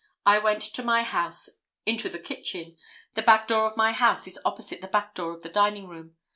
I 0.25 0.39
went 0.39 0.63
to 0.63 0.81
my 0.81 1.03
house, 1.03 1.47
into 1.85 2.09
the 2.09 2.17
kitchen. 2.17 2.75
The 3.13 3.21
back 3.21 3.47
door 3.47 3.69
of 3.69 3.77
my 3.77 3.91
house 3.91 4.25
is 4.25 4.39
opposite 4.43 4.81
the 4.81 4.87
back 4.87 5.13
door 5.13 5.31
of 5.31 5.43
the 5.43 5.49
dining 5.49 5.87
room. 5.87 6.15